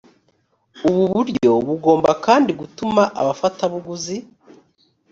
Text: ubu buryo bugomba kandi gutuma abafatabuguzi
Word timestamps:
ubu 0.87 1.03
buryo 1.13 1.51
bugomba 1.67 2.11
kandi 2.25 2.51
gutuma 2.59 3.03
abafatabuguzi 3.21 4.17